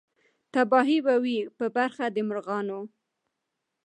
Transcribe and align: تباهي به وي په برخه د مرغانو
تباهي 0.53 0.97
به 1.05 1.15
وي 1.23 1.37
په 1.57 1.65
برخه 1.75 2.05
د 2.15 2.17
مرغانو 2.29 2.79